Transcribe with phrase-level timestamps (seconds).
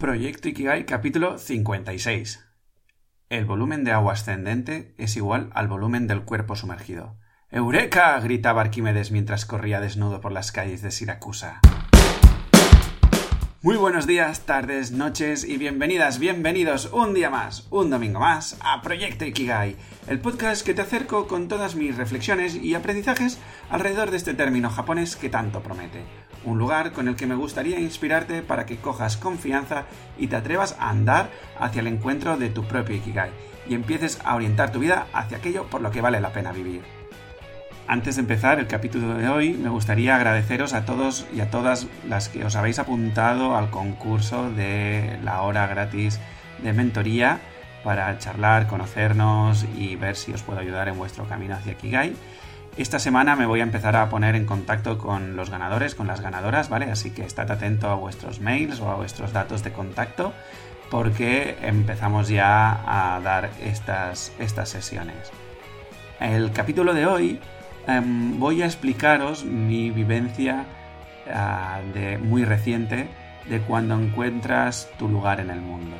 [0.00, 2.40] Proyecto Ikigai capítulo 56.
[3.28, 7.18] El volumen de agua ascendente es igual al volumen del cuerpo sumergido.
[7.50, 8.18] ¡Eureka!
[8.18, 11.60] gritaba Arquímedes mientras corría desnudo por las calles de Siracusa.
[13.60, 18.80] Muy buenos días, tardes, noches y bienvenidas, bienvenidos un día más, un domingo más a
[18.80, 19.76] Proyecto Ikigai,
[20.08, 23.38] el podcast que te acerco con todas mis reflexiones y aprendizajes
[23.68, 26.06] alrededor de este término japonés que tanto promete
[26.44, 29.84] un lugar con el que me gustaría inspirarte para que cojas confianza
[30.18, 33.30] y te atrevas a andar hacia el encuentro de tu propio Ikigai
[33.68, 36.82] y empieces a orientar tu vida hacia aquello por lo que vale la pena vivir.
[37.86, 41.88] Antes de empezar el capítulo de hoy, me gustaría agradeceros a todos y a todas
[42.08, 46.20] las que os habéis apuntado al concurso de la hora gratis
[46.62, 47.40] de mentoría
[47.82, 52.14] para charlar, conocernos y ver si os puedo ayudar en vuestro camino hacia Ikigai.
[52.76, 56.20] Esta semana me voy a empezar a poner en contacto con los ganadores, con las
[56.20, 56.90] ganadoras, ¿vale?
[56.90, 60.32] Así que estad atento a vuestros mails o a vuestros datos de contacto
[60.90, 65.30] porque empezamos ya a dar estas, estas sesiones.
[66.20, 67.40] El capítulo de hoy
[67.86, 70.64] em, voy a explicaros mi vivencia
[71.32, 73.08] ah, de, muy reciente
[73.48, 75.96] de cuando encuentras tu lugar en el mundo.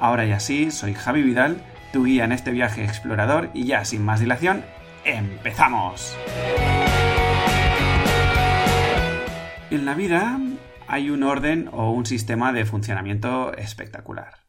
[0.00, 1.58] Ahora y así, soy Javi Vidal,
[1.92, 4.64] tu guía en este viaje explorador y ya sin más dilación,
[5.04, 6.16] ¡Empezamos!
[9.70, 10.40] En la vida
[10.88, 14.46] hay un orden o un sistema de funcionamiento espectacular.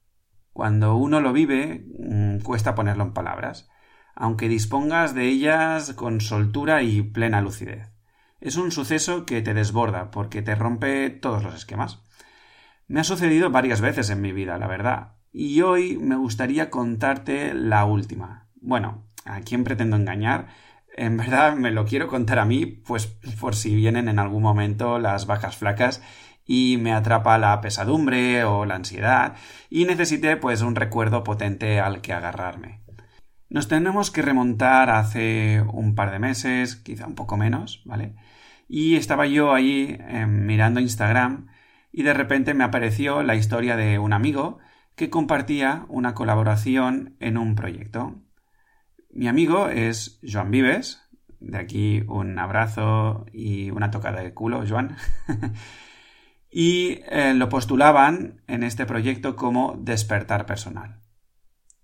[0.54, 3.70] Cuando uno lo vive, mm, cuesta ponerlo en palabras,
[4.16, 7.92] aunque dispongas de ellas con soltura y plena lucidez.
[8.40, 12.02] Es un suceso que te desborda porque te rompe todos los esquemas.
[12.88, 17.54] Me ha sucedido varias veces en mi vida, la verdad, y hoy me gustaría contarte
[17.54, 18.48] la última.
[18.62, 20.48] Bueno, ¿A quién pretendo engañar?
[20.96, 23.08] En verdad me lo quiero contar a mí, pues
[23.40, 26.02] por si vienen en algún momento las vacas flacas
[26.46, 29.36] y me atrapa la pesadumbre o la ansiedad
[29.70, 32.82] y necesite pues un recuerdo potente al que agarrarme.
[33.50, 38.16] Nos tenemos que remontar hace un par de meses, quizá un poco menos, ¿vale?
[38.68, 41.48] Y estaba yo ahí em, mirando Instagram
[41.92, 44.60] y de repente me apareció la historia de un amigo
[44.96, 48.16] que compartía una colaboración en un proyecto.
[49.16, 51.02] Mi amigo es Joan Vives.
[51.40, 54.98] De aquí un abrazo y una tocada de culo, Joan.
[56.52, 61.00] y eh, lo postulaban en este proyecto como despertar personal.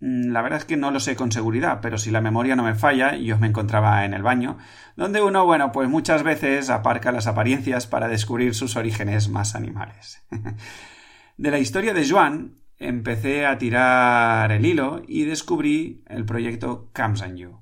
[0.01, 2.63] Mm, la verdad es que no lo sé con seguridad, pero si la memoria no
[2.63, 4.57] me falla, yo me encontraba en el baño,
[4.97, 10.21] donde uno, bueno, pues muchas veces aparca las apariencias para descubrir sus orígenes más animales.
[11.37, 17.21] de la historia de Joan empecé a tirar el hilo y descubrí el proyecto Comes
[17.21, 17.61] and You.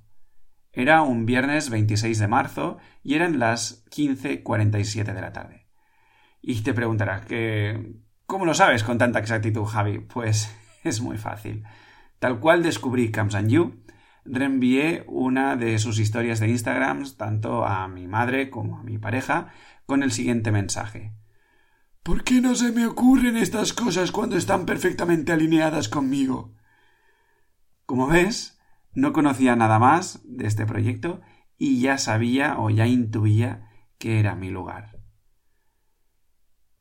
[0.71, 5.67] Era un viernes 26 de marzo y eran las 15.47 de la tarde.
[6.41, 9.99] Y te preguntarás que ¿cómo lo sabes con tanta exactitud, Javi?
[9.99, 11.63] Pues es muy fácil.
[12.19, 13.83] Tal cual descubrí Comes and You,
[14.23, 19.49] reenvié una de sus historias de Instagram tanto a mi madre como a mi pareja
[19.85, 21.13] con el siguiente mensaje.
[22.03, 26.55] ¿Por qué no se me ocurren estas cosas cuando están perfectamente alineadas conmigo?
[27.85, 28.59] Como ves,
[28.93, 31.21] no conocía nada más de este proyecto
[31.57, 34.97] y ya sabía o ya intuía que era mi lugar.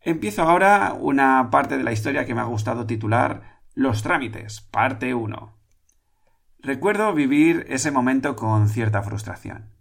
[0.00, 5.14] Empiezo ahora una parte de la historia que me ha gustado titular Los trámites, parte
[5.14, 5.58] 1.
[6.60, 9.74] Recuerdo vivir ese momento con cierta frustración.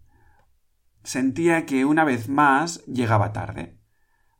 [1.03, 3.76] Sentía que una vez más llegaba tarde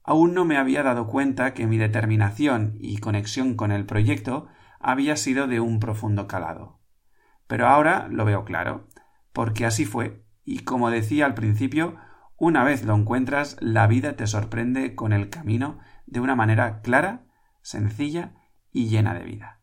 [0.08, 4.48] aún no me había dado cuenta que mi determinación y conexión con el proyecto
[4.80, 6.80] había sido de un profundo calado.
[7.46, 8.88] Pero ahora lo veo claro,
[9.34, 11.98] porque así fue, y como decía al principio,
[12.38, 17.26] una vez lo encuentras, la vida te sorprende con el camino de una manera clara,
[17.62, 18.34] sencilla
[18.72, 19.60] y llena de vida.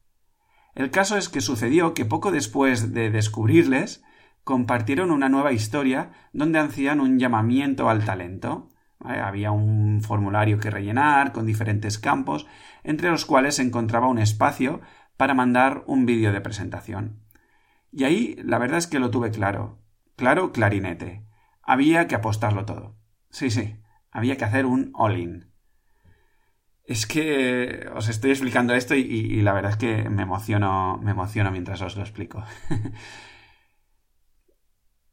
[0.74, 4.04] El caso es que sucedió que poco después de descubrirles,
[4.42, 8.68] compartieron una nueva historia donde hacían un llamamiento al talento,
[9.04, 12.46] había un formulario que rellenar con diferentes campos,
[12.82, 14.80] entre los cuales se encontraba un espacio
[15.16, 17.22] para mandar un vídeo de presentación.
[17.92, 19.78] Y ahí la verdad es que lo tuve claro.
[20.16, 21.26] Claro, clarinete.
[21.62, 22.96] Había que apostarlo todo.
[23.30, 23.76] Sí, sí,
[24.10, 25.52] había que hacer un all-in.
[26.84, 31.50] Es que os estoy explicando esto y, la verdad es que me emociono, me emociono
[31.50, 32.44] mientras os lo explico.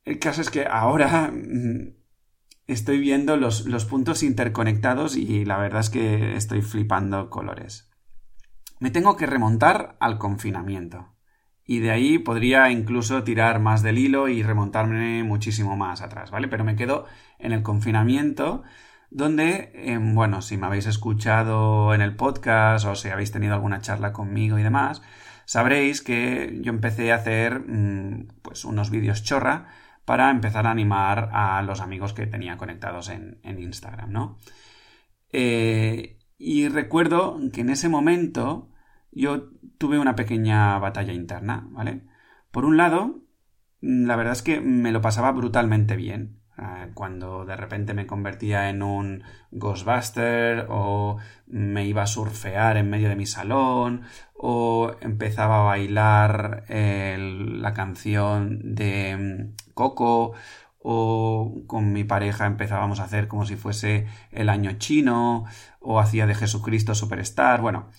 [0.04, 2.00] El caso es que ahora mm,
[2.74, 7.90] estoy viendo los, puntos interconectados y la verdad es que estoy flipando colores.
[8.80, 11.14] Me tengo que remontar al confinamiento.
[11.64, 16.48] Y de ahí podría incluso tirar más del hilo y remontarme muchísimo más atrás, ¿vale?
[16.48, 17.06] Pero me quedo
[17.38, 18.64] en el confinamiento
[19.12, 23.82] donde, em, bueno, si me habéis escuchado en el podcast o si habéis tenido alguna
[23.82, 25.02] charla conmigo y demás,
[25.46, 29.68] sabréis que yo empecé a hacer mm, pues unos vídeos chorra
[30.12, 34.38] para empezar a animar a los amigos que tenía conectados en, Instagram, ¿no?
[35.31, 38.68] Eh, y recuerdo que en ese momento
[39.13, 42.02] yo tuve una pequeña batalla interna, ¿vale?
[42.52, 43.22] Por un lado,
[43.80, 46.42] la verdad es que me lo pasaba brutalmente bien.
[46.58, 52.90] Eh, cuando de repente me convertía en un Ghostbuster o me iba a surfear en
[52.90, 54.02] medio de mi salón
[54.34, 59.71] o empezaba a bailar la canción de mm,
[60.83, 65.45] O con mi pareja empezábamos a hacer como si fuese el año chino
[65.80, 67.62] o hacía de Jesucristo Superstar.
[67.62, 67.89] Bueno,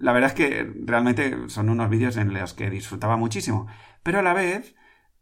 [0.00, 3.66] la verdad es que realmente son unos vídeos en los que disfrutaba muchísimo,
[4.02, 4.74] pero a la vez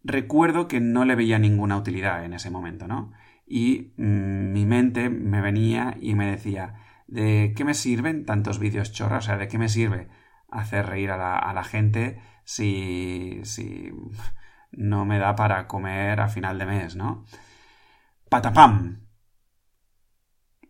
[0.02, 3.12] recuerdo que no le veía ninguna utilidad en ese momento, ¿no?
[3.46, 6.74] Y mm, mi mente me venía y me decía,
[7.06, 9.24] ¿de qué me sirven tantos vídeos chorras?
[9.24, 10.08] O sea, ¿de qué me sirve
[10.48, 13.90] hacer reír a la, a la gente si, si
[14.72, 17.24] no me da para comer a final de mes, ¿no?
[18.28, 19.06] Patapam.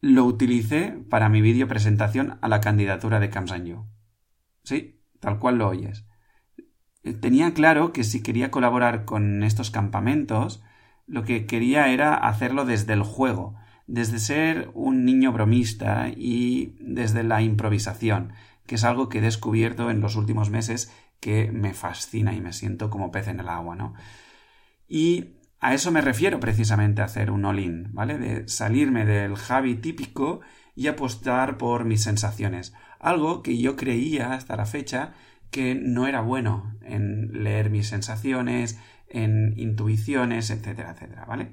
[0.01, 3.87] Lo utilicé para mi vídeo presentación a la candidatura de Kamsanyu.
[4.65, 6.05] Sí, tal cual lo oyes
[7.21, 10.63] tenía claro que si quería colaborar con estos campamentos,
[11.07, 13.57] lo que quería era hacerlo desde el juego,
[13.87, 18.33] desde ser un niño bromista y desde la improvisación,
[18.67, 22.53] que es algo que he descubierto en los últimos meses que me fascina y me
[22.53, 23.95] siento como pez en el agua, ¿no?
[24.89, 28.19] Y a eso me refiero precisamente a hacer un all-in, ¿vale?
[28.19, 30.41] De salirme del Javi típico
[30.75, 32.75] y apostar por mis sensaciones.
[32.99, 35.15] Algo que yo creía hasta la fecha
[35.53, 41.53] que no era bueno en leer mis sensaciones, en intuiciones, etcétera, etcétera, ¿vale?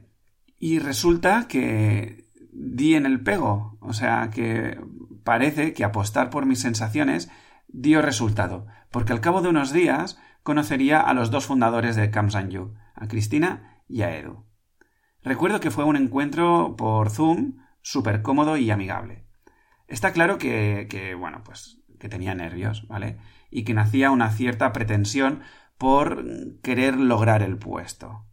[0.58, 4.80] Y resulta que di en el pego, o sea que
[5.24, 7.30] parece que apostar por mis sensaciones
[7.70, 12.12] dio resultado, porque al cabo de unos días conocería a los dos fundadores de
[12.50, 14.46] Yu, a Cristina y a Edu.
[15.24, 19.26] Recuerdo que fue un encuentro por Zoom súper cómodo y amigable.
[19.88, 23.18] Está claro que, que, bueno, pues que tenía nervios, ¿vale?
[23.52, 25.42] y que nacía una cierta pretensión
[25.78, 26.24] por
[26.62, 28.26] querer lograr el puesto.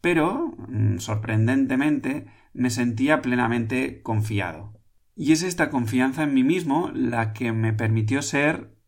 [0.00, 4.77] Pero, mm, sorprendentemente, me sentía plenamente confiado.
[5.20, 8.78] Y es esta confianza en mí mismo la que me permitió ser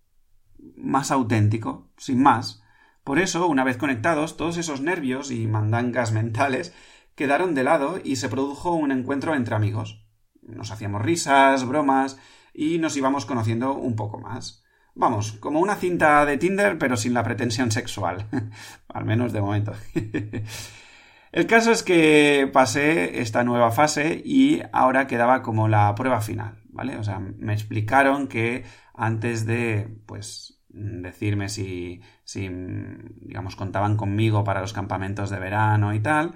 [0.76, 2.62] más auténtico, sin más.
[3.02, 6.72] Por eso, una vez conectados, todos esos nervios y mandangas mentales
[7.16, 10.06] quedaron de lado y se produjo un encuentro entre amigos.
[10.40, 12.16] Nos hacíamos risas, bromas
[12.54, 14.62] y nos íbamos conociendo un poco más.
[14.94, 18.28] Vamos, como una cinta de Tinder, pero sin la pretensión sexual.
[18.88, 19.72] Al menos de momento.
[21.32, 26.62] El caso es que pasé esta nueva fase y ahora quedaba como la prueba final,
[26.70, 26.96] ¿vale?
[26.96, 34.60] O sea, me explicaron que antes de, pues, decirme si, si, digamos, contaban conmigo para
[34.60, 36.34] los campamentos de verano y tal,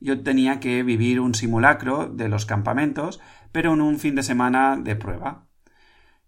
[0.00, 3.20] yo tenía que vivir un simulacro de los campamentos,
[3.52, 5.46] pero en un fin de semana de prueba.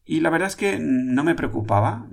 [0.05, 2.07] Y la verdad es que no me preocupaba.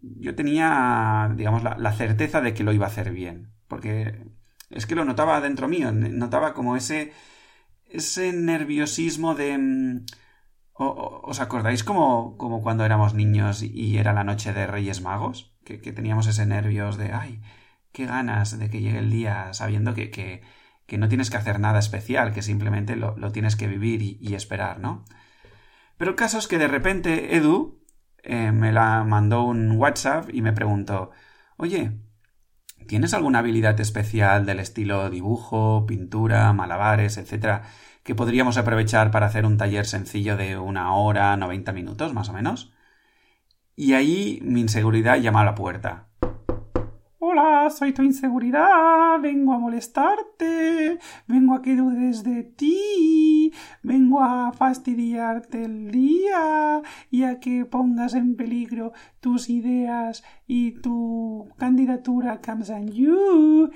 [0.00, 3.52] Yo tenía, digamos, la, certeza de que lo iba a hacer bien.
[3.68, 4.24] Porque
[4.70, 5.92] es que lo notaba dentro mío.
[5.92, 7.12] Notaba como ese,
[7.86, 9.58] ese nerviosismo de...
[9.58, 10.06] Mm,
[10.82, 15.54] ¿Os acordáis como, como cuando éramos niños y era la noche de Reyes Magos?
[15.64, 17.42] Que, teníamos ese nervios de, ay,
[17.92, 20.42] qué ganas de que llegue el día sabiendo que, que,
[20.86, 24.18] que no tienes que hacer nada especial, que simplemente lo, lo tienes que vivir y,
[24.22, 25.04] y esperar, ¿no?
[25.98, 27.80] Pero el caso es que de repente Edu
[28.22, 31.10] eh, me la mandó un WhatsApp y me preguntó,
[31.56, 31.92] oye,
[32.86, 37.62] ¿tienes alguna habilidad especial del estilo dibujo, pintura, malabares, etcétera,
[38.02, 42.32] que podríamos aprovechar para hacer un taller sencillo de una hora, 90 minutos, más o
[42.32, 42.72] menos?
[43.76, 46.09] Y ahí mi inseguridad llama a la puerta.
[47.22, 54.52] Hola, soy tu inseguridad, vengo a molestarte, vengo a que dudes de ti, vengo a
[54.54, 62.40] fastidiarte el día y a que pongas en peligro tus ideas y tu candidatura a
[62.40, 63.70] Kamsan You.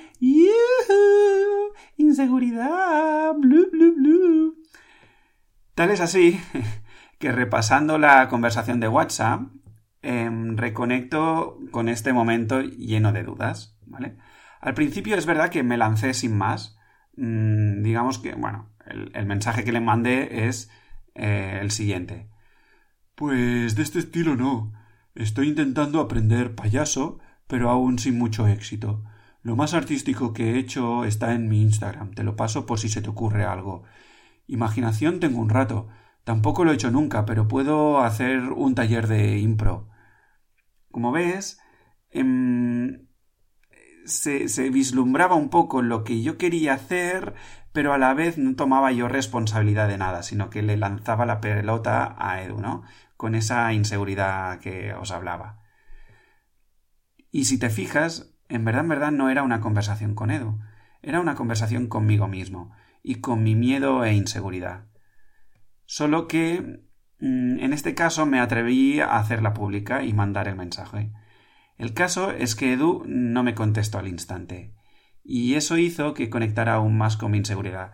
[1.98, 4.54] Inseguridad, blu, blu, blu.
[5.74, 6.40] Tal es así
[7.18, 9.42] que repasando la conversación de WhatsApp,
[10.06, 14.18] Em, reconecto con este momento lleno de dudas, ¿vale?
[14.60, 16.78] Al principio es verdad que me lancé sin más.
[17.16, 20.70] Mm, digamos que, bueno, el, mensaje que le mandé es
[21.14, 22.28] eh, el siguiente.
[23.14, 24.74] Pues de este estilo no.
[25.14, 29.04] Estoy intentando aprender payaso, pero aún sin mucho éxito.
[29.42, 32.12] Lo más artístico que he hecho está en mi Instagram.
[32.12, 33.84] Te lo paso por si se te ocurre algo.
[34.48, 35.88] Imaginación tengo un rato.
[36.24, 39.93] Tampoco lo he hecho nunca, pero puedo hacer un taller de impro.
[40.94, 41.58] Como ves,
[42.10, 43.08] em,
[44.04, 47.34] se, se, vislumbraba un poco lo que yo quería hacer,
[47.72, 51.40] pero a la vez no tomaba yo responsabilidad de nada, sino que le lanzaba la
[51.40, 52.84] pelota a Edu, ¿no?
[53.16, 55.64] Con esa inseguridad que os hablaba.
[57.32, 60.60] Y si te fijas, en verdad, en verdad no era una conversación con Edu,
[61.02, 62.72] era una conversación conmigo mismo
[63.02, 64.86] y con mi miedo e inseguridad.
[65.86, 66.83] Solo que
[67.20, 71.12] en este caso me atreví a hacerla pública y mandar el mensaje.
[71.78, 74.74] El caso es que Edu no me contestó al instante,
[75.24, 77.92] y eso hizo que conectara aún más con mi inseguridad.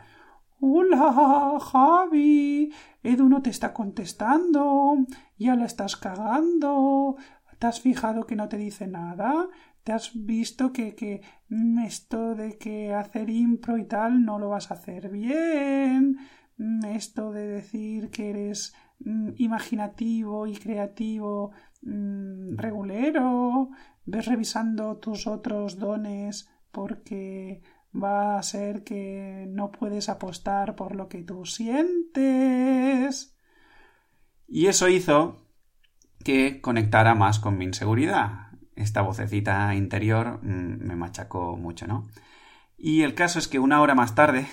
[0.60, 2.72] Hola, Javi.
[3.02, 4.96] Edu no te está contestando.
[5.38, 7.16] Ya la estás cagando.
[7.58, 9.48] ¿Te has fijado que no te dice nada?
[9.84, 11.22] ¿Te has visto que, que
[11.86, 16.18] esto de que hacer impro y tal no lo vas a hacer bien?
[16.84, 21.52] Esto de decir que eres mm, imaginativo y creativo
[21.82, 23.70] Mm, regulero,
[24.04, 27.62] ves revisando tus otros dones porque
[27.94, 33.34] va a ser que no puedes apostar por lo que tú sientes.
[34.46, 35.46] Y eso hizo
[36.24, 38.48] que conectara más con mi inseguridad.
[38.76, 42.08] Esta vocecita interior mm, me machacó mucho, ¿no?
[42.76, 44.46] Y el caso es que una hora más tarde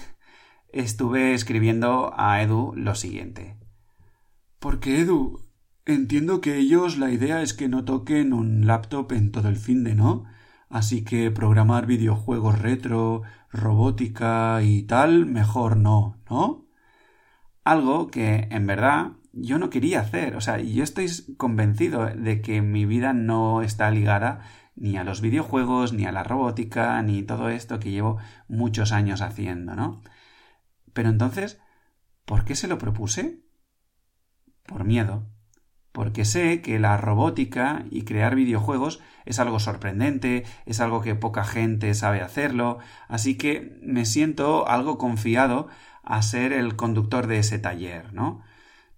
[0.71, 3.57] estuve escribiendo a Edu lo siguiente.
[4.59, 5.47] Porque Edu,
[5.87, 9.85] Entiendo que ellos la idea es que no toquen un laptop en todo el fin
[9.85, 10.25] de, ¿no?
[10.69, 13.21] Así que programar videojuegos retro,
[13.53, 16.67] robótica y tal, mejor no, ¿no?
[17.63, 20.35] Algo que, en verdad, yo no quería hacer.
[20.35, 24.41] O sea, yo estoy convencido de que mi vida no está ligada
[24.75, 28.17] ni a los videojuegos, ni a la robótica, ni todo esto que llevo
[28.49, 30.03] muchos años haciendo, ¿no?
[30.93, 31.61] Pero entonces,
[32.25, 33.46] ¿por qué se lo propuse?
[34.67, 35.25] Por miedo
[35.97, 41.43] porque sé que la robótica y crear videojuegos es algo sorprendente, es algo que poca
[41.43, 45.69] gente sabe hacerlo, así que me siento algo confiado
[46.03, 48.43] a ser el conductor de ese taller, ¿no?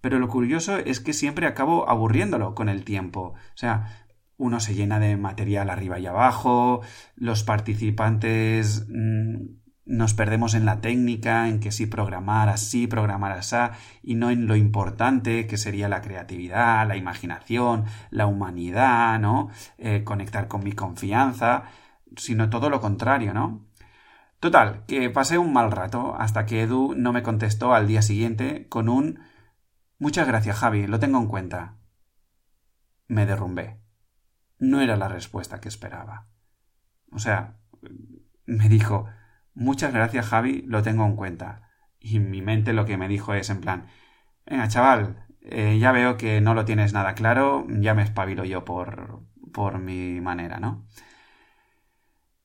[0.02, 3.32] Pero lo curioso es que siempre acabo aburriéndolo con el tiempo.
[3.32, 4.04] O sea,
[4.36, 6.82] uno se llena de material arriba y abajo,
[7.16, 9.59] los participantes mm,
[9.90, 13.56] nos perdemos en la técnica, en que sí programar así, programar así,
[14.02, 19.50] y no en lo importante que sería la creatividad, la imaginación, la humanidad, ¿no?
[19.78, 21.64] Eh, conectar con mi confianza,
[22.16, 23.66] sino todo lo contrario, ¿no?
[24.38, 28.68] Total, que pasé un mal rato hasta que Edu no me contestó al día siguiente
[28.68, 29.20] con un
[29.98, 31.76] Muchas gracias, Javi, lo tengo en cuenta.
[33.06, 33.82] Me derrumbé.
[34.58, 36.28] No era la respuesta que esperaba.
[37.12, 37.58] O sea,
[38.46, 39.08] me dijo
[39.54, 41.68] Muchas gracias, Javi, lo tengo en cuenta.
[41.98, 43.86] Y mi mente lo que me dijo es en plan,
[44.46, 48.64] venga, chaval, eh, ya veo que no lo tienes nada claro, ya me espabilo yo
[48.64, 50.86] por, por mi manera, ¿no?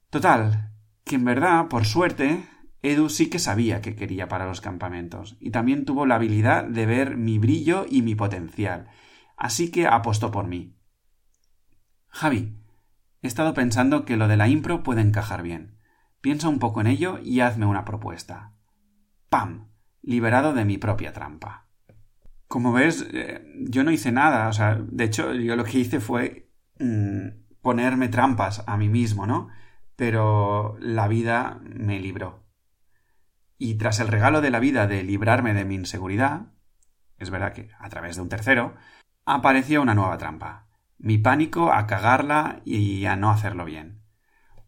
[0.10, 0.72] Total,
[1.04, 2.48] que en verdad, por suerte,
[2.82, 6.86] Edu sí que sabía que quería para los campamentos, y también tuvo la habilidad de
[6.86, 8.88] ver mi brillo y mi potencial,
[9.38, 10.76] así que apostó por mí.
[12.10, 12.58] Javi,
[13.22, 15.78] he estado pensando que lo de la impro puede encajar bien.
[16.26, 18.52] Piensa un poco en ello y hazme una propuesta.
[19.30, 19.70] ¡Pam!
[20.02, 21.68] Liberado de mi propia trampa.
[22.48, 24.48] Como ves, eh, yo no hice nada.
[24.48, 27.28] O sea, de hecho, yo lo que hice fue mm,
[27.62, 29.50] ponerme trampas a mí mismo, ¿no?
[29.96, 32.44] Pero la vida me libró.
[33.60, 36.48] Y tras el regalo de la vida de librarme de mi inseguridad,
[37.20, 38.74] es verdad que a través de un tercero,
[39.26, 40.70] apareció una nueva trampa.
[40.98, 44.02] Mi pánico a cagarla y a no hacerlo bien.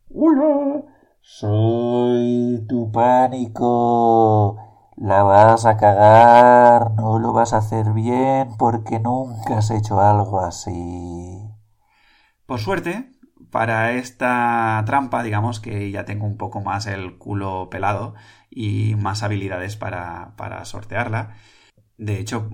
[0.07, 0.97] ¡Hola!
[1.29, 4.57] Soy tu pánico.
[4.96, 10.39] La vas a cagar, no lo vas a hacer bien porque nunca has hecho algo
[10.39, 10.72] así.
[12.46, 13.12] Por suerte,
[13.51, 18.15] para esta trampa, digamos que ya tengo un poco más el culo pelado
[18.50, 21.36] y más habilidades para, para sortearla.
[21.98, 22.50] De hecho,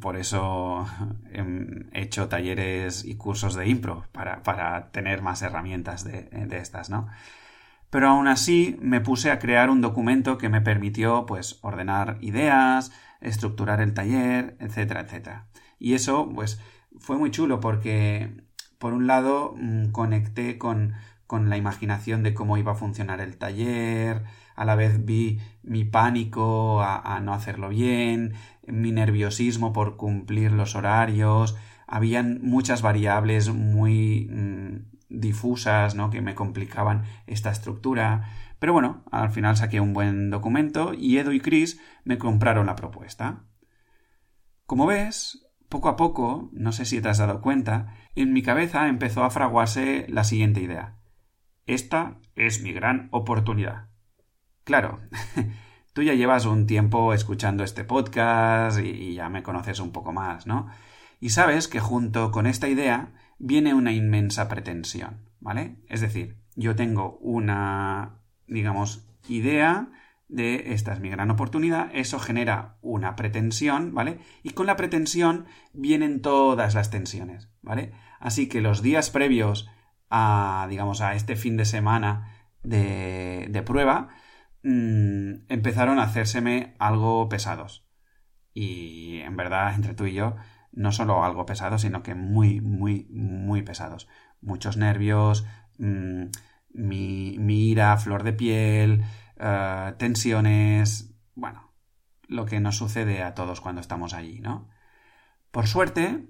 [0.00, 0.86] por eso
[1.30, 6.88] he hecho talleres y cursos de impro, para, para tener más herramientas de, de estas,
[6.88, 7.06] ¿no?
[7.94, 12.90] Pero aún así me puse a crear un documento que me permitió pues ordenar ideas,
[13.20, 15.46] estructurar el taller, etcétera, etcétera.
[15.78, 16.60] Y eso pues
[16.98, 18.42] fue muy chulo porque
[18.78, 20.94] por un lado mm, conecté con,
[21.28, 24.24] con la imaginación de cómo iba a funcionar el taller,
[24.56, 28.32] a la vez vi mi pánico a, no hacerlo bien,
[28.66, 36.10] mi nerviosismo por cumplir los horarios, habían muchas variables muy mm, difusas, ¿no?
[36.10, 38.30] Que me complicaban esta estructura.
[38.58, 42.76] Pero bueno, al final saqué un buen documento y Edu y Chris me compraron la
[42.76, 43.44] propuesta.
[44.66, 48.88] Como ves, poco a poco, no sé si te has dado cuenta, en mi cabeza
[48.88, 50.98] empezó a fraguarse la siguiente idea.
[51.66, 53.88] Esta es mi gran oportunidad.
[54.64, 55.00] Claro,
[55.92, 60.46] tú ya llevas un tiempo escuchando este podcast y ya me conoces un poco más,
[60.46, 60.68] ¿no?
[61.20, 65.76] Y sabes que junto con esta idea viene una inmensa pretensión, ¿vale?
[65.88, 69.90] Es decir, yo tengo una, digamos, idea
[70.28, 74.18] de esta es mi gran oportunidad, eso genera una pretensión, ¿vale?
[74.42, 77.92] Y con la pretensión vienen todas las tensiones, ¿vale?
[78.20, 79.68] Así que los días previos
[80.10, 84.08] a, digamos, a este fin de semana de, de prueba,
[84.62, 87.86] mmm, empezaron a hacérseme algo pesados.
[88.52, 90.36] Y en verdad, entre tú y yo,
[90.74, 94.08] no solo algo pesados, sino que muy, muy, muy pesados.
[94.40, 95.46] Muchos nervios,
[95.78, 96.24] mmm,
[96.74, 99.04] mi, ira, flor de piel,
[99.38, 101.72] uh, tensiones, bueno,
[102.28, 104.68] lo que nos sucede a todos cuando estamos allí, ¿no?
[105.50, 106.28] Por suerte,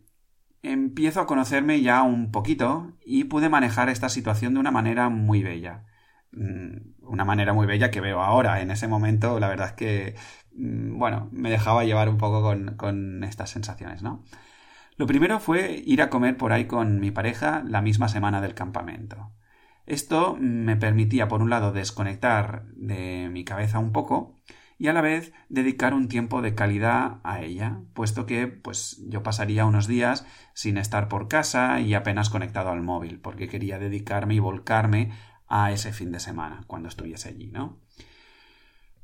[0.62, 5.42] empiezo a conocerme ya un poquito y pude manejar esta situación de una manera muy
[5.42, 5.86] bella.
[6.36, 8.60] Mm, una manera muy bella que veo ahora.
[8.60, 10.14] En ese momento, la verdad es que,
[10.54, 14.24] mm, bueno, me dejaba llevar un poco con, con estas sensaciones, ¿no?
[14.96, 18.54] Lo primero fue ir a comer por ahí con mi pareja la misma semana del
[18.54, 19.32] campamento.
[19.86, 24.40] Esto me permitía, por un lado, desconectar de mi cabeza un poco
[24.78, 29.22] y a la vez dedicar un tiempo de calidad a ella, puesto que pues yo
[29.22, 34.34] pasaría unos días sin estar por casa y apenas conectado al móvil, porque quería dedicarme
[34.34, 35.12] y volcarme
[35.48, 37.78] a ese fin de semana cuando estuviese allí, ¿no?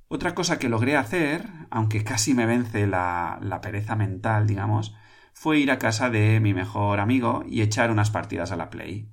[0.08, 4.94] Otra cosa que logré hacer, aunque casi me vence la, la pereza mental, digamos,
[5.32, 9.08] fue ir a casa de mi mejor amigo y echar unas partidas a la Play.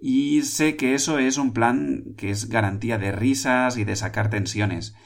[0.00, 4.30] Y sé que eso es un plan que es garantía de risas y de sacar
[4.30, 4.96] tensiones.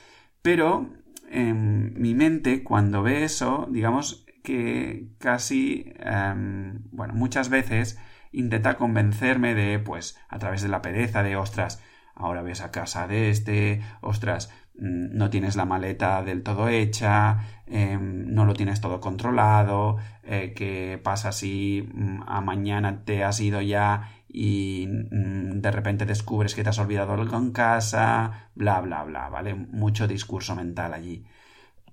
[0.43, 0.91] Pero
[1.31, 7.99] en mi mente, cuando ve eso, digamos que casi, um, bueno, muchas veces
[8.37, 11.83] intenta convencerme de, pues, a través de la pereza, de, ostras,
[12.15, 17.39] ahora ves a casa de este, ostras, mm, no tienes la maleta del todo hecha,
[17.67, 23.41] eh, no lo tienes todo controlado, eh, qué pasa si mm, a mañana te has
[23.41, 28.81] ido ya y mm, de repente descubres que te has olvidado algo en casa, bla,
[28.83, 29.55] bla, bla, ¿vale?
[29.55, 31.25] Mucho discurso mental allí.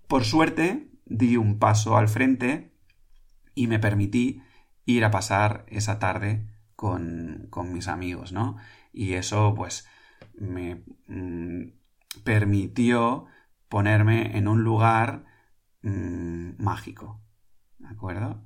[0.07, 2.73] Por suerte, di un paso al frente
[3.55, 4.41] y me permití
[4.85, 8.57] ir a pasar esa tarde con, con mis amigos, ¿no?
[8.91, 9.87] Y eso, pues,
[10.35, 11.71] me mm,
[12.23, 13.25] permitió
[13.69, 15.25] ponerme en un lugar
[15.81, 17.21] mmm, mágico,
[17.79, 18.43] ¿de acuerdo?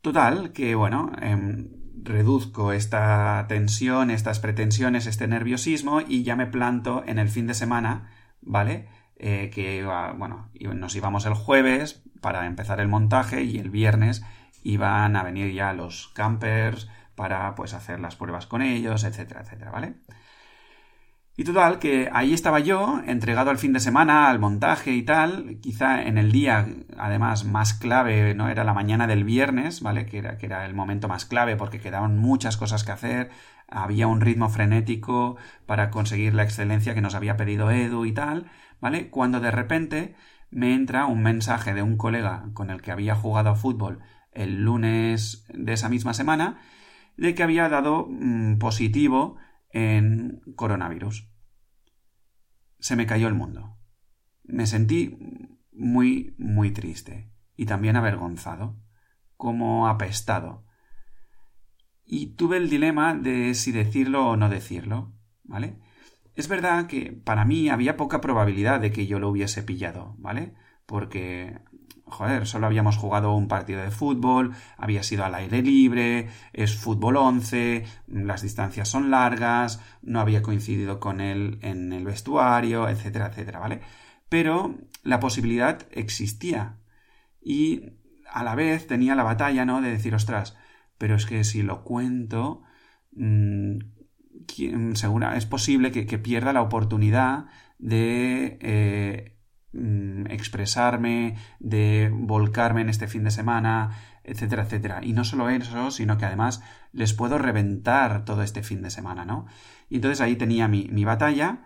[0.00, 1.68] Total, que bueno, eh,
[2.02, 7.54] reduzco esta tensión, estas pretensiones, este nerviosismo y ya me planto en el fin de
[7.54, 8.10] semana,
[8.42, 8.88] ¿vale?
[9.16, 9.84] Eh, que,
[10.16, 14.22] bueno, nos íbamos el jueves para empezar el montaje y el viernes
[14.64, 19.70] iban a venir ya los campers para pues hacer las pruebas con ellos, etcétera, etcétera,
[19.70, 19.94] ¿vale?
[21.36, 25.58] Y total, que ahí estaba yo, entregado al fin de semana, al montaje y tal,
[25.60, 28.48] quizá en el día, además, más clave, ¿no?
[28.48, 30.06] Era la mañana del viernes, ¿vale?
[30.06, 33.30] Que era, que era el momento más clave porque quedaban muchas cosas que hacer,
[33.68, 38.48] había un ritmo frenético para conseguir la excelencia que nos había pedido Edu y tal,
[38.80, 39.10] ¿vale?
[39.10, 40.14] Cuando de repente
[40.50, 44.00] me entra un mensaje de un colega con el que había jugado a fútbol
[44.34, 46.60] el lunes de esa misma semana,
[47.16, 49.36] de que había dado mmm, positivo
[49.70, 51.28] en coronavirus.
[52.78, 53.76] Se me cayó el mundo.
[54.44, 55.16] Me sentí
[55.72, 58.76] muy, muy triste y también avergonzado,
[59.36, 60.64] como apestado.
[62.04, 65.78] Y tuve el dilema de si decirlo o no decirlo, ¿vale?
[66.34, 70.54] Es verdad que para mí había poca probabilidad de que yo lo hubiese pillado, ¿vale?
[70.84, 71.60] Porque
[72.06, 77.16] joder, solo habíamos jugado un partido de fútbol, había sido al aire libre, es fútbol
[77.16, 83.58] 11, las distancias son largas, no había coincidido con él en el vestuario, etcétera, etcétera,
[83.58, 83.80] ¿vale?
[84.28, 86.78] Pero la posibilidad existía
[87.40, 87.92] y
[88.30, 89.80] a la vez tenía la batalla, ¿no?
[89.80, 90.56] De decir, ostras,
[90.98, 92.62] pero es que si lo cuento,
[93.12, 93.78] mmm,
[94.94, 97.46] segura, es posible que, que, pierda la oportunidad
[97.78, 99.33] de eh,
[99.74, 103.90] Mm, expresarme, de volcarme en este fin de semana,
[104.22, 105.00] etcétera, etcétera.
[105.02, 109.24] Y no solo eso, sino que además les puedo reventar todo este fin de semana,
[109.24, 109.46] ¿no?
[109.88, 111.64] Y entonces ahí tenía mi, mi batalla,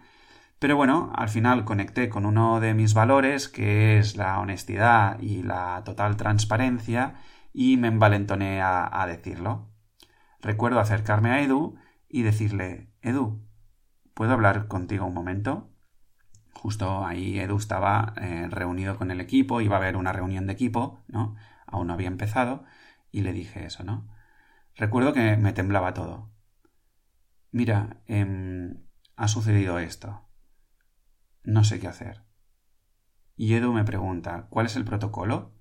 [0.58, 5.42] pero bueno, al final conecté con uno de mis valores, que es la honestidad y
[5.42, 7.16] la total transparencia,
[7.52, 9.68] y me envalentoné a, a decirlo.
[10.40, 11.76] Recuerdo acercarme a Edu
[12.08, 13.46] y decirle Edu,
[14.14, 15.70] ¿puedo hablar contigo un momento?
[16.58, 20.54] Justo ahí Edu estaba eh, reunido con el equipo, iba a haber una reunión de
[20.54, 21.36] equipo, ¿no?
[21.66, 22.64] Aún no había empezado,
[23.12, 24.08] y le dije eso, ¿no?
[24.74, 26.32] Recuerdo que me temblaba todo.
[27.52, 28.74] Mira, eh,
[29.14, 30.28] ha sucedido esto.
[31.44, 32.24] No sé qué hacer.
[33.36, 35.54] Y Edu me pregunta, ¿cuál es el protocolo?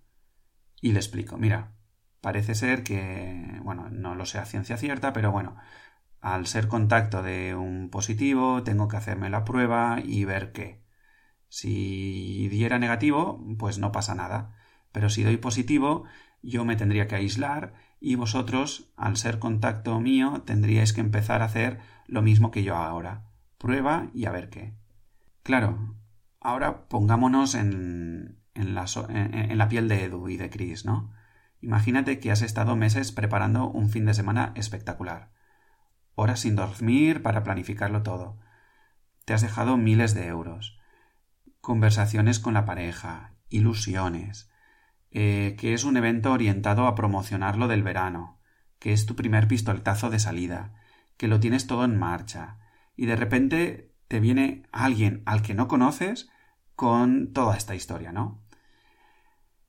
[0.81, 1.73] Y le explico, mira,
[2.21, 5.57] parece ser que, bueno, no lo sé a ciencia cierta, pero bueno,
[6.21, 10.86] al ser contacto de un positivo, tengo que hacerme la prueba y ver qué.
[11.49, 14.55] Si diera negativo, pues no pasa nada.
[14.91, 16.05] Pero si doy positivo,
[16.41, 21.45] yo me tendría que aislar y vosotros, al ser contacto mío, tendríais que empezar a
[21.45, 23.25] hacer lo mismo que yo ahora.
[23.57, 24.75] Prueba y a ver qué.
[25.43, 25.95] Claro,
[26.39, 28.85] ahora pongámonos en, en, la,
[29.55, 31.11] la piel de Edu y de Chris, ¿no?
[31.59, 35.31] Imagínate que has estado meses preparando un fin de semana espectacular.
[36.13, 38.37] Horas sin dormir para planificarlo todo.
[39.25, 40.76] Te has dejado miles de euros
[41.67, 44.49] conversaciones con la pareja, ilusiones,
[45.11, 48.39] eh, que es un evento orientado a promocionar lo del verano,
[48.79, 50.75] que es tu primer pistoletazo de salida,
[51.17, 52.57] que lo tienes todo en marcha,
[52.95, 56.29] y de repente te viene alguien al que no conoces
[56.73, 58.41] con toda esta historia, ¿no?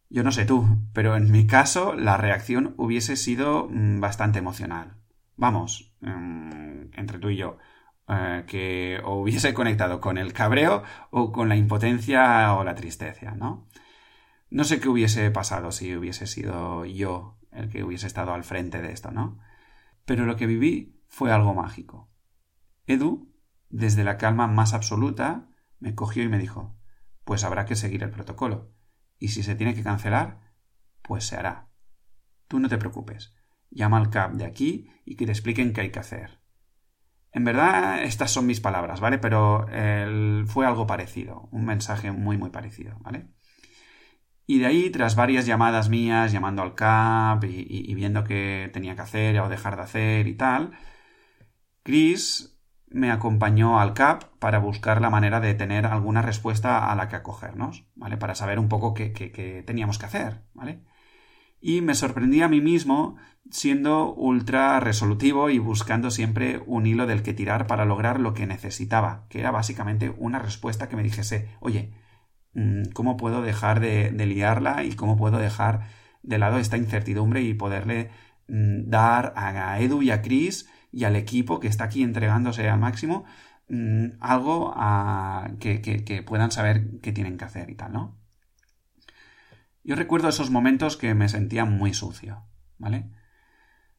[0.09, 4.99] Yo no sé tú, pero en mi caso la reacción hubiese sido mm, bastante emocional.
[5.35, 7.59] Vamos, mm, entre tú y yo,
[8.09, 13.68] eh, que hubiese conectado con el cabreo o con la impotencia o la tristeza, ¿no?
[14.51, 18.81] No sé qué hubiese pasado si hubiese sido yo el que hubiese estado al frente
[18.81, 19.38] de esto, ¿no?
[20.05, 22.11] Pero lo que viví fue algo mágico.
[22.87, 23.35] Edu,
[23.68, 26.79] desde la calma más absoluta, me cogió y me dijo,
[27.25, 28.73] pues habrá que seguir el protocolo.
[29.18, 30.55] Y si se tiene que cancelar,
[31.03, 31.68] pues se hará.
[32.47, 33.35] Tú no te preocupes.
[33.71, 36.40] Llama al CAP de aquí y que te expliquen qué hay que hacer.
[37.33, 39.19] En verdad, estas son mis palabras, ¿vale?
[39.19, 39.67] Pero
[40.47, 43.29] fue algo parecido, un mensaje muy, muy parecido, ¿vale?
[44.47, 49.03] Y de ahí, tras varias llamadas mías, llamando al CAP y, viendo qué tenía que
[49.03, 50.73] hacer o dejar de hacer y tal,
[51.83, 57.09] Chris me acompañó al CAP para buscar la manera de tener alguna respuesta a la
[57.09, 58.17] que acogernos, ¿vale?
[58.17, 60.83] Para saber un poco qué, qué teníamos que hacer, ¿vale?
[61.61, 63.16] Y me sorprendí a mí mismo
[63.51, 68.47] siendo ultra resolutivo y buscando siempre un hilo del que tirar para lograr lo que
[68.47, 71.92] necesitaba, que era básicamente una respuesta que me dijese, oye,
[72.55, 75.88] mm, ¿cómo puedo dejar de, liarla y cómo puedo dejar
[76.23, 78.11] de lado esta incertidumbre y poderle
[78.49, 82.79] mm, dar a Edu y a Chris y al equipo que está aquí entregándose al
[82.81, 83.25] máximo
[83.68, 88.17] mm, algo a, que, que puedan saber qué tienen que hacer y tal, ¿no?
[89.88, 92.44] Yo recuerdo esos momentos que me sentía muy sucio,
[92.77, 93.09] ¿vale?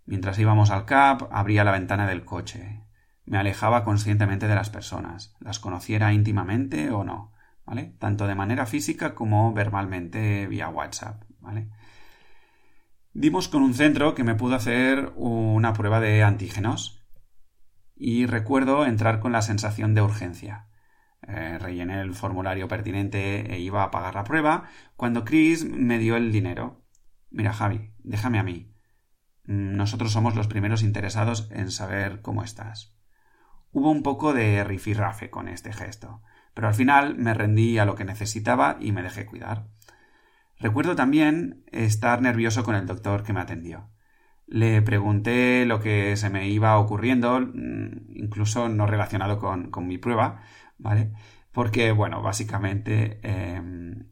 [0.05, 2.83] Mientras íbamos al CAP, abría la ventana del coche.
[3.25, 7.33] Me alejaba conscientemente de las personas, las conociera íntimamente o no,
[7.65, 7.95] ¿vale?
[7.97, 11.71] Tanto de manera física como verbalmente vía WhatsApp, ¿vale?
[13.13, 17.03] Dimos con un centro que me pudo hacer una prueba de antígenos
[17.95, 20.68] y recuerdo entrar con la sensación de urgencia.
[21.27, 26.15] Eh, rellené el formulario pertinente e iba a pagar la prueba cuando Chris me dio
[26.15, 26.85] el dinero.
[27.29, 28.73] Mira, Javi, déjame a mí.
[29.43, 32.95] Nosotros somos los primeros interesados en saber cómo estás.
[33.71, 36.21] Hubo un poco de rifirrafe con este gesto,
[36.53, 39.67] pero al final me rendí a lo que necesitaba y me dejé cuidar.
[40.57, 43.89] Recuerdo también estar nervioso con el doctor que me atendió.
[44.45, 49.97] Le pregunté lo que se me iba ocurriendo, mm, incluso no relacionado con, con mi
[49.97, 50.41] prueba,
[50.79, 51.11] ¿vale?
[51.51, 54.09] Porque, bueno, básicamente em,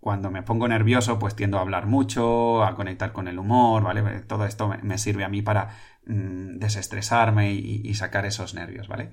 [0.00, 4.20] cuando me pongo nervioso, pues tiendo a hablar mucho, a conectar con el humor, ¿vale?
[4.22, 5.70] Todo esto me, sirve a mí para
[6.06, 9.10] mm, desestresarme y, sacar esos nervios, ¿vale?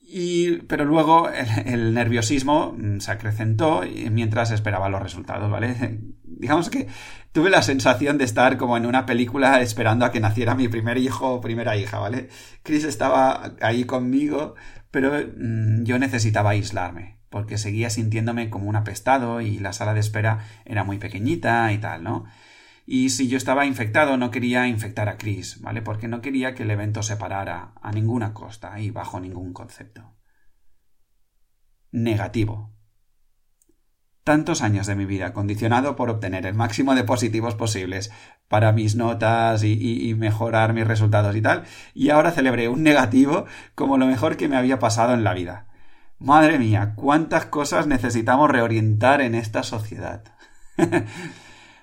[0.00, 1.28] Y, pero luego
[1.66, 5.98] el, nerviosismo mm, se acrecentó mientras esperaba los resultados, ¿vale?
[6.22, 6.86] Digamos que
[7.32, 10.98] tuve la sensación de estar como en una película esperando a que naciera mi primer
[10.98, 12.28] hijo o primera hija, ¿vale?
[12.62, 14.54] Chris estaba ahí conmigo,
[14.90, 20.00] pero mm, yo necesitaba aislarme, porque seguía sintiéndome como un apestado y la sala de
[20.00, 22.26] espera era muy pequeñita y tal, ¿no?
[22.90, 25.82] Y si yo estaba infectado, no quería infectar a Chris, ¿vale?
[25.82, 30.16] Porque no quería que el evento se parara a ninguna costa y bajo ningún concepto.
[31.90, 32.74] Negativo.
[34.24, 38.10] Tantos años de mi vida condicionado por obtener el máximo de positivos posibles
[38.48, 43.98] para mis notas y, mejorar mis resultados y tal, y ahora celebré un negativo como
[43.98, 45.66] lo mejor que me había pasado en la vida.
[46.18, 50.24] Madre mía, cuántas cosas necesitamos reorientar en esta sociedad.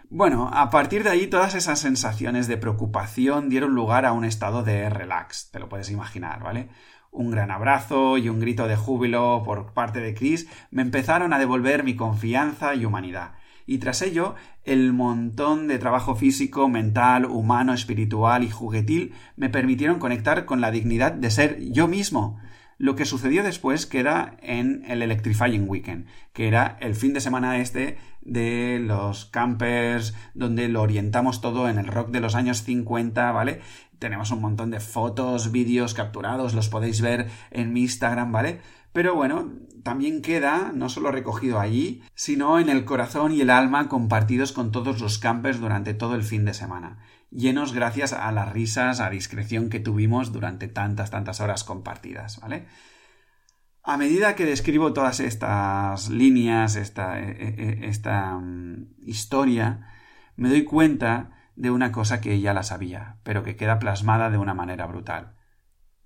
[0.10, 4.64] Bueno, a partir de ahí todas esas sensaciones de preocupación dieron lugar a un estado
[4.64, 6.70] de relax, te lo puedes imaginar, ¿vale?
[7.12, 11.40] Un gran abrazo y un grito de júbilo por parte de Chris me empezaron a
[11.40, 13.32] devolver mi confianza y humanidad.
[13.66, 20.00] Y tras ello, el montón de trabajo físico, mental, humano, espiritual y juguetil me permitieron
[20.00, 22.40] conectar con la dignidad de ser yo mismo.
[22.78, 27.58] Lo que sucedió después queda en el Electrifying Weekend, que era el fin de semana
[27.60, 33.32] este de los campers, donde lo orientamos todo en el rock de los años 50,
[33.32, 33.62] ¿vale?
[33.98, 38.60] Tenemos un montón de fotos, vídeos capturados, los podéis ver en mi Instagram, ¿vale?
[38.96, 39.54] Pero bueno,
[39.84, 44.72] también queda no solo recogido allí, sino en el corazón y el alma compartidos con
[44.72, 46.98] todos los campers durante todo el fin de semana
[47.36, 52.68] llenos gracias a las risas a discreción que tuvimos durante tantas, tantas horas compartidas, ¿vale?
[53.84, 59.88] A medida que describo todas estas líneas, esta, e, e, e, esta mm, historia,
[60.36, 64.40] me doy cuenta de una cosa que ya la sabía, pero que queda plasmada de
[64.40, 65.36] una manera brutal.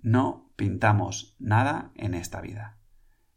[0.02, 2.79] No pintamos nada en esta vida.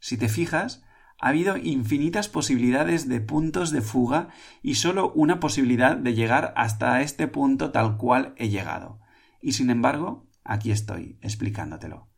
[0.04, 0.84] Si te fijas,
[1.18, 4.28] ha habido infinitas posibilidades de puntos de fuga
[4.62, 9.00] y solo una posibilidad de llegar hasta este punto tal cual he llegado.
[9.42, 12.10] Y sin embargo, aquí estoy, explicándotelo.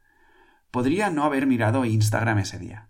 [0.71, 2.89] Podría no haber mirado Instagram ese día.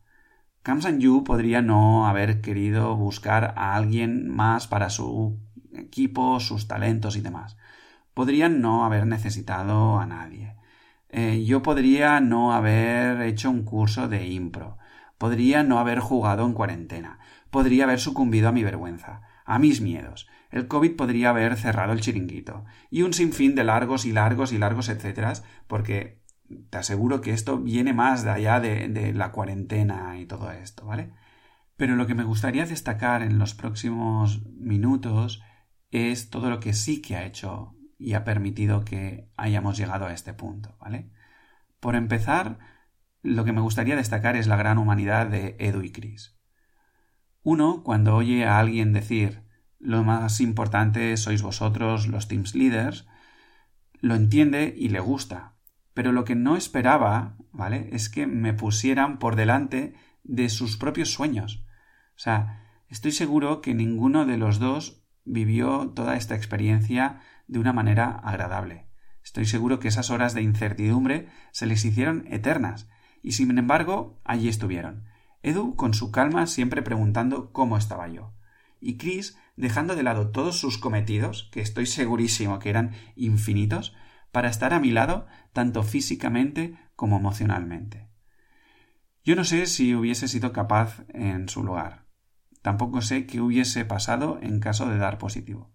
[0.64, 5.42] Kamsan Yu podría no haber querido buscar a alguien más para su
[5.74, 7.58] equipo, sus talentos y demás.
[8.14, 10.56] Podría no haber necesitado a nadie.
[11.10, 14.78] Eh, yo podría no haber hecho un curso de impro.
[15.18, 17.20] Podría no haber jugado en cuarentena.
[17.50, 20.28] Podría haber sucumbido a mi vergüenza, a mis miedos.
[20.52, 22.66] El COVID podría haber cerrado el chiringuito.
[22.90, 25.34] Y un sinfín de largos y largos y largos etcétera,
[25.68, 26.22] porque
[26.70, 30.86] te aseguro que esto viene más de allá de, de la cuarentena y todo esto,
[30.86, 31.14] ¿vale?
[31.78, 35.42] Pero lo que me gustaría destacar en los próximos minutos
[35.92, 40.14] es todo lo que sí que ha hecho y ha permitido que hayamos llegado a
[40.14, 41.12] este punto, ¿vale?
[41.80, 42.60] Por empezar,
[43.26, 46.38] lo que me gustaría destacar es la gran humanidad de Edu y Chris.
[47.42, 49.44] Uno, cuando oye a alguien decir
[49.80, 53.08] lo más importante sois vosotros, los teams leaders,
[54.00, 55.56] lo entiende y le gusta.
[55.94, 57.90] Pero lo que no esperaba, ¿vale?
[57.92, 61.66] Es que me pusieran por delante de sus propios sueños.
[62.16, 67.74] O sea, estoy seguro que ninguno de los dos vivió toda esta experiencia de una
[67.74, 68.88] manera agradable.
[69.24, 72.88] Estoy seguro que esas horas de incertidumbre se les hicieron eternas
[73.26, 75.06] y sin embargo, allí estuvieron.
[75.42, 78.36] Edu con su calma siempre preguntando cómo estaba yo.
[78.80, 83.96] Y Chris dejando de lado todos sus cometidos, que estoy segurísimo que eran infinitos,
[84.32, 88.12] para estar a mi lado tanto físicamente como emocionalmente.
[89.24, 92.06] Yo no sé si hubiese sido capaz en su lugar.
[92.62, 95.74] Tampoco sé qué hubiese pasado en caso de dar positivo.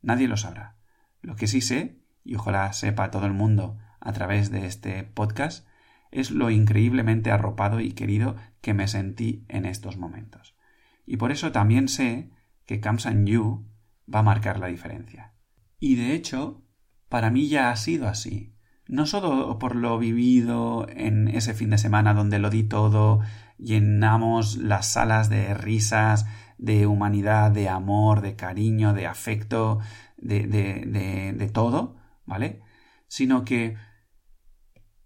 [0.00, 0.76] Nadie lo sabrá.
[1.22, 5.66] Lo que sí sé, y ojalá sepa todo el mundo a través de este podcast,
[6.14, 10.56] es lo increíblemente arropado y querido que me sentí en estos momentos.
[11.04, 12.30] Y por eso también sé
[12.66, 13.66] que Kamsan Yu
[14.12, 15.34] va a marcar la diferencia.
[15.80, 16.62] Y de hecho,
[17.08, 18.54] para mí ya ha sido así.
[18.86, 23.20] No solo por lo vivido en ese fin de semana donde lo di todo,
[23.58, 26.26] llenamos las salas de risas,
[26.58, 29.80] de humanidad, de amor, de cariño, de afecto,
[30.16, 32.62] de, de, de, de todo, ¿vale?
[33.08, 33.76] Sino que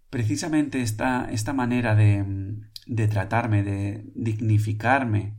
[0.09, 2.25] precisamente esta, esta manera de,
[2.87, 5.37] de tratarme, de dignificarme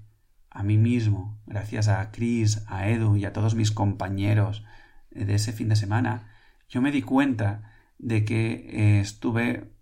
[0.51, 4.65] a mí mismo, gracias a Chris, a Edu y a todos mis compañeros
[5.11, 6.29] de ese fin de semana,
[6.69, 9.73] yo me di cuenta de que eh, estuve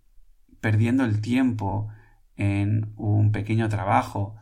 [0.61, 1.89] perdiendo el tiempo
[2.37, 4.37] en un pequeño trabajo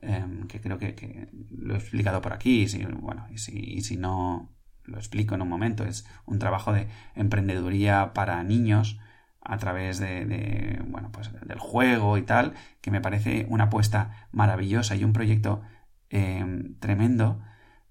[0.00, 4.52] em, que creo que, lo he explicado por aquí si, bueno si, y si no
[4.84, 8.98] lo explico en un momento es un trabajo de emprendeduría para niños
[9.44, 14.96] a través de, bueno, pues del juego y tal, que me parece una apuesta maravillosa
[14.96, 15.62] y un proyecto
[16.08, 17.42] em, tremendo,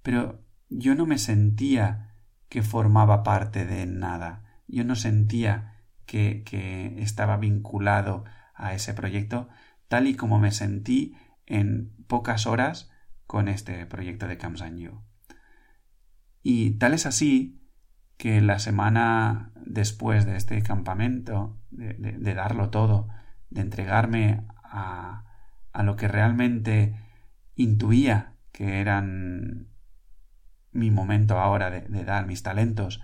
[0.02, 2.16] pero yo no me sentía
[2.50, 9.50] que formaba parte de nada, yo no sentía que, que estaba vinculado a ese proyecto
[9.88, 12.92] tal y como me sentí en pocas horas
[13.28, 15.02] con este proyecto de Camps You.
[16.42, 17.62] Y tal es así
[18.17, 23.08] que la semana después de este campamento, de, darlo todo,
[23.49, 25.23] de entregarme a,
[25.71, 26.99] a, lo que realmente
[27.56, 29.67] intuía que eran
[30.71, 33.02] mi momento ahora de, de dar mis talentos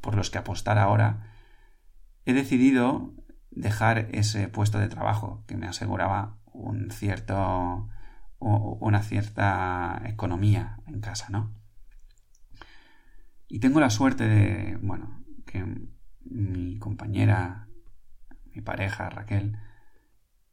[0.00, 1.32] por los que apostar ahora,
[2.24, 3.14] he decidido
[3.50, 7.88] dejar ese puesto de trabajo que me aseguraba un cierto
[8.42, 11.54] una cierta economía en casa, ¿no?
[13.52, 15.62] Y tengo la suerte de, bueno, que
[16.24, 17.68] mi compañera,
[18.46, 19.58] mi pareja, Raquel,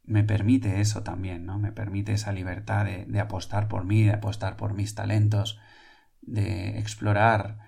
[0.04, 1.58] me permite eso también, ¿no?
[1.58, 5.58] Me permite esa libertad de, apostar por mí, de apostar por mis talentos,
[6.20, 7.58] de explorar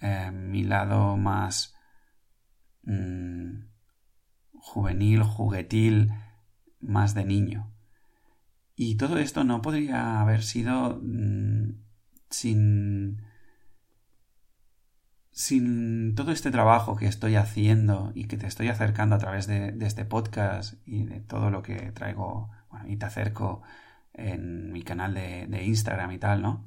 [0.00, 1.76] eh, mi lado más
[2.82, 3.66] mm,
[4.54, 6.10] juvenil, juguetil,
[6.80, 7.72] más de niño.
[8.74, 11.80] Y todo esto no podría haber sido mm,
[12.28, 13.33] sin
[15.34, 19.76] sin todo este trabajo que estoy haciendo y que te estoy acercando a través de,
[19.80, 22.50] este podcast y de todo lo que traigo
[22.86, 23.62] y te acerco
[24.12, 26.66] en mi canal de, Instagram y tal, ¿no?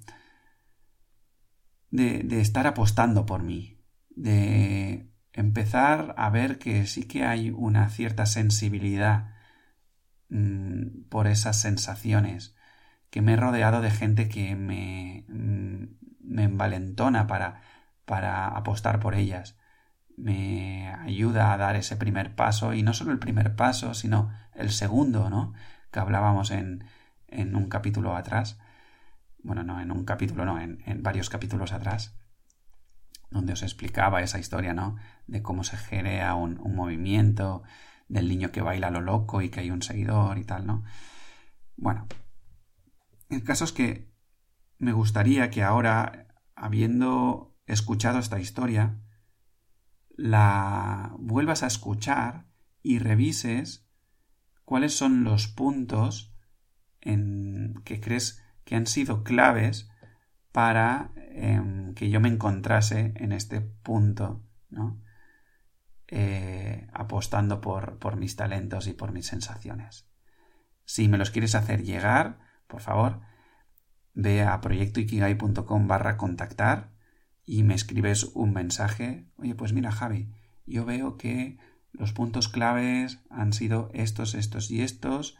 [1.91, 8.25] De, estar apostando por mí, de empezar a ver que sí que hay una cierta
[8.25, 9.33] sensibilidad
[10.27, 12.53] mmm, por esas sensaciones,
[13.09, 15.85] que me he rodeado de gente que me, mm,
[16.19, 17.61] me envalentona para
[18.07, 19.57] para apostar por ellas.
[20.15, 24.71] Me ayuda a dar ese primer paso y no solo el primer paso, sino el
[24.71, 25.53] segundo, ¿no?
[25.91, 26.85] Que hablábamos en,
[27.27, 28.57] en un capítulo atrás.
[29.43, 32.17] Bueno, no, en un capítulo, no, en, en varios capítulos atrás
[33.29, 34.95] donde os explicaba esa historia, ¿no?
[35.27, 37.63] De cómo se genera un, un, movimiento,
[38.07, 40.85] del niño que baila lo loco y que hay un seguidor y tal, ¿no?
[41.75, 42.07] Bueno,
[43.29, 44.09] el caso es que
[44.79, 48.99] me gustaría que ahora, habiendo escuchado esta historia,
[50.15, 52.47] la vuelvas a escuchar
[52.81, 53.87] y revises
[54.65, 56.33] cuáles son los puntos
[57.01, 59.89] en que crees que han sido claves
[60.51, 65.01] para em, que yo me encontrase en este punto, ¿no?
[66.07, 70.09] Eh, apostando por, por mis talentos y por mis sensaciones.
[70.85, 73.21] Si me los quieres hacer llegar, por favor,
[74.13, 76.96] ve a proyectoikigai.com barra contactar
[77.47, 80.29] y me escribes un mensaje, oye, pues mira Javi,
[80.65, 81.57] yo veo que
[81.93, 85.37] los puntos claves han sido estos, estos y estos.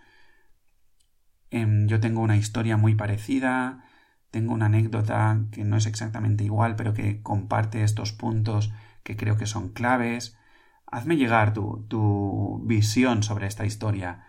[1.52, 3.84] Em, yo tengo una historia muy parecida,
[4.32, 8.72] tengo una anécdota que no es exactamente igual, pero que comparte estos puntos
[9.04, 10.38] que creo que son claves.
[10.86, 14.26] Hazme llegar tu, tu visión sobre esta historia.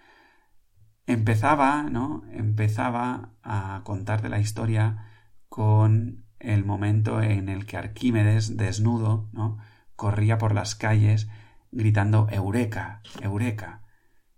[1.07, 2.25] Empezaba, ¿no?
[2.33, 5.07] Empezaba a contarte la historia
[5.49, 9.59] con el momento en el que Arquímedes, desnudo, ¿no?
[9.97, 11.29] corría por las calles
[11.73, 13.83] gritando Eureka, Eureka.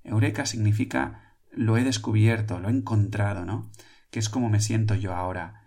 [0.03, 3.71] Eureka significa lo he descubierto, lo he encontrado, ¿no?
[4.11, 5.67] Que es como me siento yo ahora.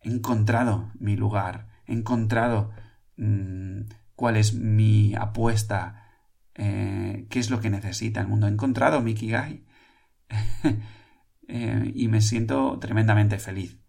[0.00, 2.72] He encontrado mi lugar, he encontrado
[3.16, 3.82] mmm,
[4.14, 6.12] cuál es mi apuesta,
[6.54, 8.46] eh, qué es lo que necesita el mundo.
[8.46, 9.64] He encontrado mi Kigai.
[11.48, 13.83] eh, y me siento tremendamente feliz.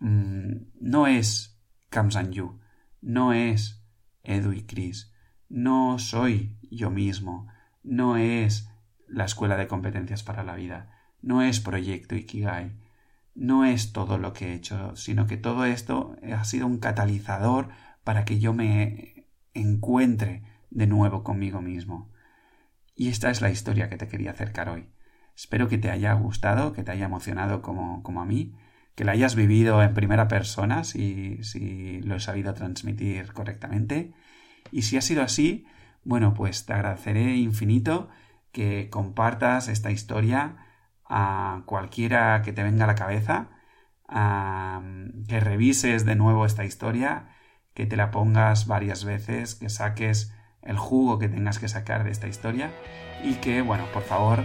[0.00, 1.58] Mm, no es
[2.30, 2.60] You,
[3.00, 3.84] no es
[4.22, 5.12] Edu y Chris,
[5.48, 7.48] no soy yo mismo,
[7.82, 8.70] no es
[9.06, 12.72] la escuela de competencias para la vida, no es Proyecto Ikigai,
[13.34, 17.68] no es todo lo que he hecho, sino que todo esto ha sido un catalizador
[18.04, 22.10] para que yo me encuentre de nuevo conmigo mismo.
[22.94, 24.88] Y esta es la historia que te quería acercar hoy.
[25.36, 28.54] Espero que te haya gustado, que te haya emocionado como, como a mí
[29.00, 34.12] que la hayas vivido en primera persona, si, si lo he sabido transmitir correctamente.
[34.72, 35.64] Y si ha sido así,
[36.04, 38.10] bueno, pues te agradeceré infinito
[38.52, 40.56] que compartas esta historia
[41.06, 43.48] a cualquiera que te venga a la cabeza,
[45.26, 47.30] que revises de nuevo esta historia,
[47.72, 52.10] que te la pongas varias veces, que saques el jugo que tengas que sacar de
[52.10, 52.70] esta historia
[53.24, 54.44] y que, bueno, por favor,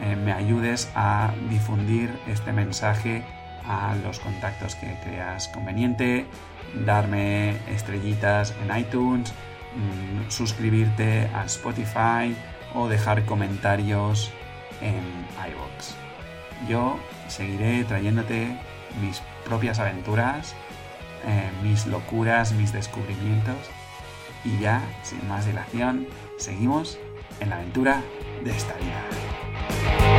[0.00, 3.24] eh, me ayudes a difundir este mensaje
[3.66, 6.26] a los contactos que creas conveniente,
[6.84, 9.32] darme estrellitas en iTunes,
[9.74, 12.36] mm, suscribirte a Spotify
[12.74, 14.30] o dejar comentarios
[14.80, 15.02] en
[15.50, 15.94] iVoox.
[16.68, 16.98] Yo
[17.28, 18.56] seguiré trayéndote
[19.00, 20.54] mis propias aventuras,
[21.26, 23.56] eh, mis locuras, mis descubrimientos
[24.44, 26.06] y ya, sin más dilación,
[26.38, 26.98] seguimos
[27.40, 28.02] en la aventura
[28.44, 30.15] de esta vida.